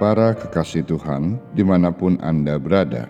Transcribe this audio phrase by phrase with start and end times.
[0.00, 3.04] Para kekasih Tuhan, di mana pun Anda berada,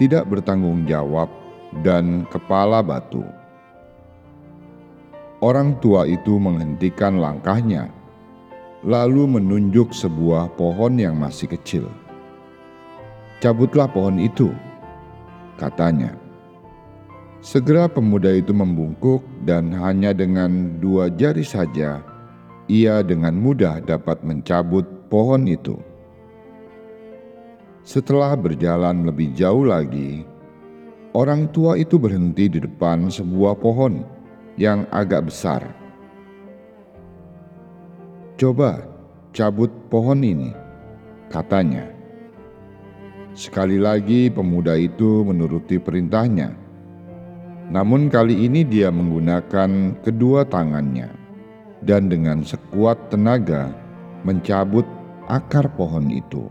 [0.00, 1.28] tidak bertanggung jawab
[1.84, 3.20] dan kepala batu.
[5.44, 7.99] Orang tua itu menghentikan langkahnya,
[8.84, 11.84] lalu menunjuk sebuah pohon yang masih kecil.
[13.44, 14.52] "Cabutlah pohon itu,"
[15.60, 16.16] katanya.
[17.40, 22.04] Segera pemuda itu membungkuk, dan hanya dengan dua jari saja
[22.70, 25.74] ia dengan mudah dapat mencabut pohon itu.
[27.82, 30.22] Setelah berjalan lebih jauh lagi,
[31.10, 34.06] orang tua itu berhenti di depan sebuah pohon
[34.54, 35.79] yang agak besar.
[38.40, 38.80] "Coba
[39.36, 40.48] cabut pohon ini,"
[41.28, 41.84] katanya.
[43.36, 46.56] Sekali lagi, pemuda itu menuruti perintahnya.
[47.68, 51.12] Namun, kali ini dia menggunakan kedua tangannya
[51.84, 53.70] dan dengan sekuat tenaga
[54.24, 54.88] mencabut
[55.28, 56.48] akar pohon itu.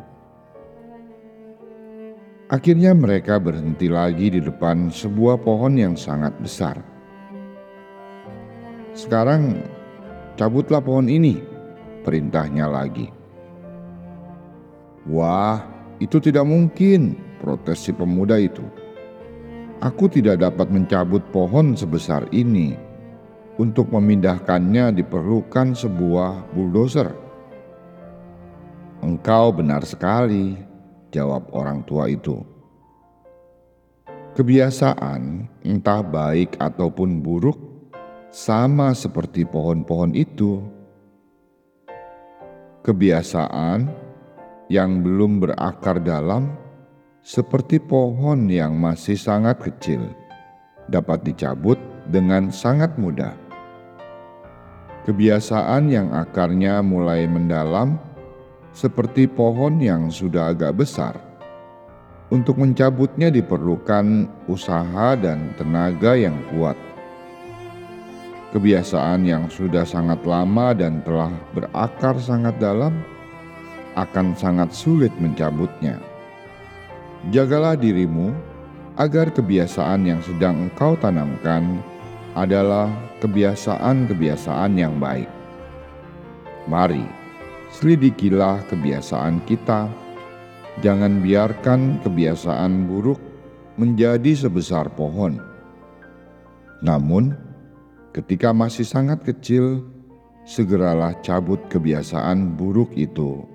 [2.53, 6.80] Akhirnya, mereka berhenti lagi di depan sebuah pohon yang sangat besar.
[8.96, 9.59] Sekarang
[10.40, 11.48] cabutlah pohon ini,
[12.09, 13.14] perintahnya lagi.
[15.06, 15.62] Wah,
[16.02, 18.66] itu tidak mungkin, protes si pemuda itu.
[19.78, 22.74] Aku tidak dapat mencabut pohon sebesar ini.
[23.62, 27.12] Untuk memindahkannya diperlukan sebuah bulldozer.
[29.03, 30.56] Engkau benar sekali,
[31.12, 32.40] jawab orang tua itu.
[34.40, 37.59] Kebiasaan, entah baik ataupun buruk,
[38.31, 40.78] sama seperti pohon-pohon itu.
[42.79, 43.91] Kebiasaan
[44.72, 46.56] yang belum berakar dalam,
[47.19, 50.07] seperti pohon yang masih sangat kecil,
[50.88, 51.75] dapat dicabut
[52.07, 53.35] dengan sangat mudah.
[55.03, 58.00] Kebiasaan yang akarnya mulai mendalam,
[58.72, 61.19] seperti pohon yang sudah agak besar.
[62.31, 66.79] Untuk mencabutnya diperlukan usaha dan tenaga yang kuat
[68.50, 72.98] kebiasaan yang sudah sangat lama dan telah berakar sangat dalam
[73.94, 76.02] akan sangat sulit mencabutnya.
[77.30, 78.32] Jagalah dirimu
[78.96, 81.84] agar kebiasaan yang sedang engkau tanamkan
[82.34, 82.88] adalah
[83.20, 85.28] kebiasaan-kebiasaan yang baik.
[86.70, 87.04] Mari,
[87.74, 89.90] selidikilah kebiasaan kita.
[90.80, 93.20] Jangan biarkan kebiasaan buruk
[93.76, 95.40] menjadi sebesar pohon.
[96.80, 97.49] Namun,
[98.09, 99.86] Ketika masih sangat kecil,
[100.42, 103.46] segeralah cabut kebiasaan buruk itu,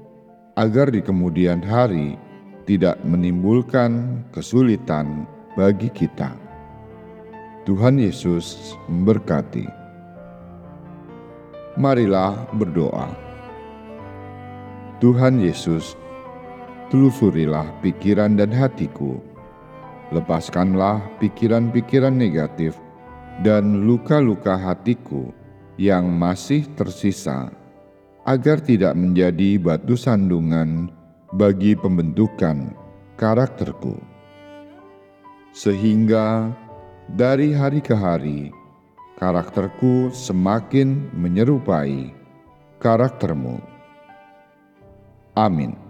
[0.54, 2.15] agar di kemudian hari
[2.62, 5.26] tidak menimbulkan kesulitan
[5.59, 6.38] bagi kita.
[7.66, 9.66] Tuhan Yesus memberkati.
[11.75, 13.10] Marilah berdoa.
[15.03, 15.98] Tuhan Yesus,
[16.94, 19.19] telusurilah pikiran dan hatiku.
[20.14, 22.78] Lepaskanlah pikiran-pikiran negatif
[23.42, 25.34] dan luka-luka hatiku
[25.80, 27.50] yang masih tersisa,
[28.22, 30.92] agar tidak menjadi batu sandungan
[31.34, 32.70] bagi pembentukan
[33.18, 33.98] karakterku,
[35.50, 36.54] sehingga
[37.10, 38.54] dari hari ke hari
[39.19, 42.14] karakterku semakin menyerupai
[42.78, 43.58] karaktermu.
[45.34, 45.83] Amin.